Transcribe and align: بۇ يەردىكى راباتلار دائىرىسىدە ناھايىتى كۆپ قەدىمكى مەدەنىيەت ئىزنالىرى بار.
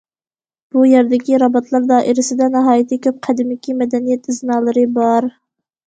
بۇ 0.75 0.85
يەردىكى 0.91 1.41
راباتلار 1.43 1.85
دائىرىسىدە 1.93 2.49
ناھايىتى 2.57 3.01
كۆپ 3.07 3.23
قەدىمكى 3.31 3.79
مەدەنىيەت 3.85 4.31
ئىزنالىرى 4.35 4.91
بار. 5.01 5.35